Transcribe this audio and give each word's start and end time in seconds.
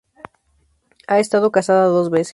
Ha 1.05 1.19
estado 1.19 1.51
casada 1.51 1.85
dos 1.85 2.09
veces. 2.09 2.29